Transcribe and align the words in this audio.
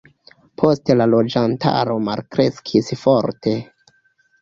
Poste 0.61 0.95
la 1.01 1.07
loĝantaro 1.15 1.99
malkreskis 2.09 2.93
forte. 3.07 3.59